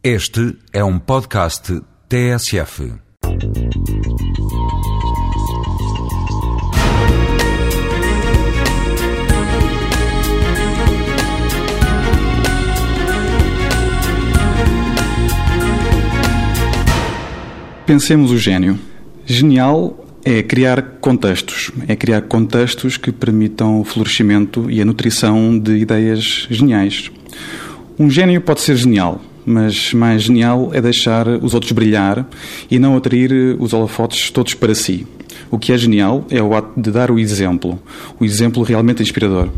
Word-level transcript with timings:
Este 0.00 0.56
é 0.72 0.84
um 0.84 0.96
podcast 0.96 1.82
TSF. 2.08 2.92
Pensemos 17.84 18.30
o 18.30 18.38
gênio. 18.38 18.78
Genial 19.26 20.06
é 20.24 20.44
criar 20.44 20.80
contextos, 21.00 21.72
é 21.88 21.96
criar 21.96 22.22
contextos 22.22 22.96
que 22.96 23.10
permitam 23.10 23.80
o 23.80 23.84
florescimento 23.84 24.70
e 24.70 24.80
a 24.80 24.84
nutrição 24.84 25.58
de 25.58 25.72
ideias 25.78 26.46
geniais. 26.48 27.10
Um 27.98 28.08
gênio 28.08 28.40
pode 28.40 28.60
ser 28.60 28.76
genial, 28.76 29.20
mas 29.48 29.94
mais 29.94 30.22
genial 30.22 30.70
é 30.74 30.80
deixar 30.80 31.26
os 31.26 31.54
outros 31.54 31.72
brilhar 31.72 32.28
e 32.70 32.78
não 32.78 32.96
atrair 32.96 33.32
os 33.58 33.72
holofotes 33.72 34.30
todos 34.30 34.54
para 34.54 34.74
si. 34.74 35.06
O 35.50 35.58
que 35.58 35.72
é 35.72 35.78
genial 35.78 36.26
é 36.30 36.42
o 36.42 36.54
ato 36.54 36.78
de 36.78 36.90
dar 36.90 37.10
o 37.10 37.18
exemplo, 37.18 37.80
o 38.20 38.24
exemplo 38.24 38.62
realmente 38.62 39.02
inspirador. 39.02 39.48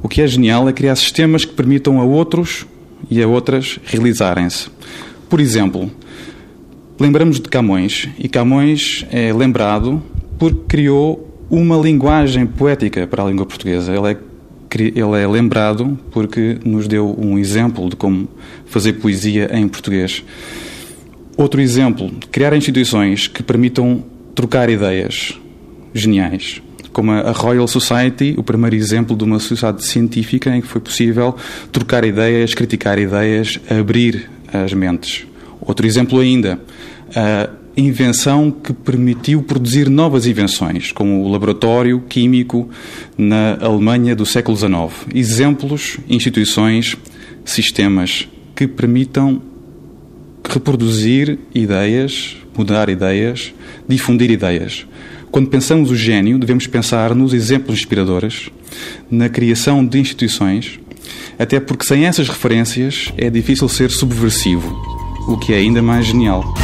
O 0.00 0.08
que 0.08 0.22
é 0.22 0.26
genial 0.26 0.68
é 0.68 0.72
criar 0.72 0.94
sistemas 0.94 1.44
que 1.44 1.52
permitam 1.52 2.00
a 2.00 2.04
outros 2.04 2.66
e 3.10 3.20
a 3.20 3.26
outras 3.26 3.80
realizarem-se. 3.84 4.68
Por 5.28 5.40
exemplo, 5.40 5.90
lembramos 6.98 7.40
de 7.40 7.48
Camões, 7.48 8.08
e 8.18 8.28
Camões 8.28 9.04
é 9.10 9.32
lembrado 9.32 10.00
porque 10.38 10.60
criou 10.68 11.28
uma 11.50 11.76
linguagem 11.76 12.46
poética 12.46 13.06
para 13.06 13.22
a 13.22 13.26
língua 13.26 13.44
portuguesa. 13.44 13.92
Ele 13.92 14.12
é 14.12 14.18
ele 14.80 15.20
é 15.20 15.26
lembrado 15.26 15.98
porque 16.10 16.58
nos 16.64 16.86
deu 16.86 17.14
um 17.18 17.38
exemplo 17.38 17.88
de 17.90 17.96
como 17.96 18.28
fazer 18.66 18.94
poesia 18.94 19.50
em 19.52 19.68
português. 19.68 20.24
Outro 21.36 21.60
exemplo, 21.60 22.10
criar 22.30 22.54
instituições 22.54 23.26
que 23.26 23.42
permitam 23.42 24.04
trocar 24.34 24.70
ideias 24.70 25.38
geniais, 25.94 26.62
como 26.92 27.10
a 27.10 27.32
Royal 27.32 27.66
Society, 27.66 28.34
o 28.36 28.42
primeiro 28.42 28.76
exemplo 28.76 29.16
de 29.16 29.24
uma 29.24 29.38
sociedade 29.38 29.84
científica 29.84 30.54
em 30.54 30.60
que 30.60 30.66
foi 30.66 30.80
possível 30.80 31.34
trocar 31.70 32.04
ideias, 32.04 32.54
criticar 32.54 32.98
ideias, 32.98 33.58
abrir 33.70 34.30
as 34.52 34.72
mentes. 34.72 35.26
Outro 35.60 35.86
exemplo 35.86 36.18
ainda, 36.18 36.60
a 37.14 37.48
invenção 37.76 38.50
que 38.50 38.72
permitiu 38.72 39.42
produzir 39.42 39.88
novas 39.88 40.26
invenções, 40.26 40.92
como 40.92 41.24
o 41.24 41.30
laboratório 41.30 42.00
químico 42.08 42.68
na 43.16 43.58
Alemanha 43.60 44.14
do 44.14 44.26
século 44.26 44.56
XIX. 44.56 45.06
Exemplos, 45.14 45.98
instituições, 46.08 46.96
sistemas 47.44 48.28
que 48.54 48.66
permitam 48.66 49.40
reproduzir 50.48 51.38
ideias, 51.54 52.36
mudar 52.56 52.88
ideias, 52.88 53.54
difundir 53.88 54.30
ideias. 54.30 54.86
Quando 55.30 55.48
pensamos 55.48 55.90
o 55.90 55.96
gênio, 55.96 56.38
devemos 56.38 56.66
pensar 56.66 57.14
nos 57.14 57.32
exemplos 57.32 57.78
inspiradores, 57.78 58.50
na 59.10 59.28
criação 59.28 59.84
de 59.84 59.98
instituições, 59.98 60.78
até 61.38 61.58
porque 61.58 61.86
sem 61.86 62.04
essas 62.04 62.28
referências 62.28 63.12
é 63.16 63.30
difícil 63.30 63.68
ser 63.68 63.90
subversivo, 63.90 64.68
o 65.26 65.38
que 65.38 65.54
é 65.54 65.56
ainda 65.56 65.80
mais 65.80 66.06
genial. 66.06 66.54